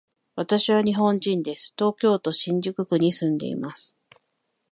[0.35, 1.75] 私は日本人です。
[1.77, 3.95] 東京都新宿区に住んでいます。